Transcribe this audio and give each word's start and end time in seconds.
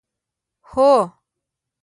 هوه 0.71 0.97